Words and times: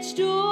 its 0.00 0.14
joy. 0.14 0.49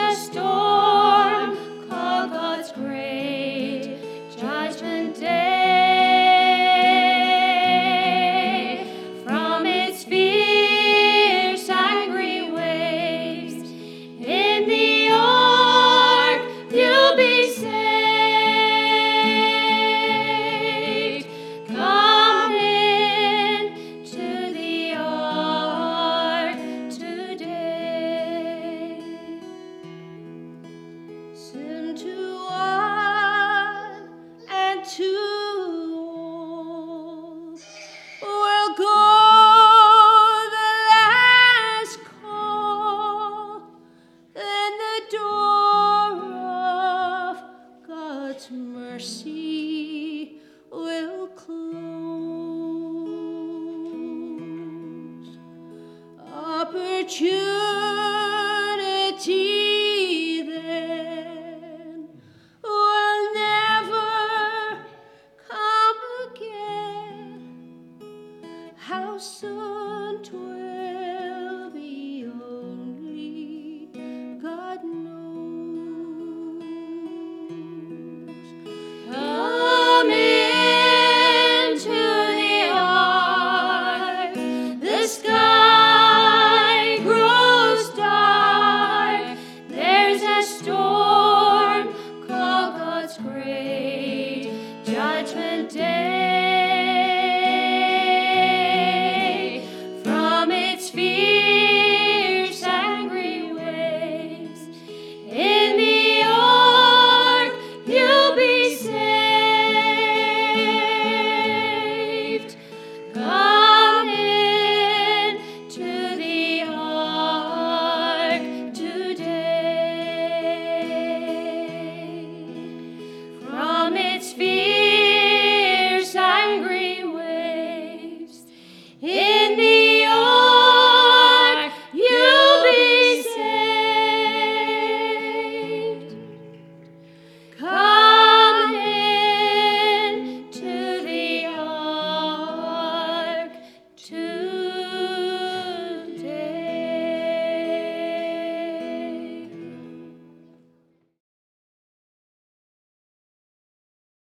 Jesus, 0.00 0.49
choose. 57.10 57.59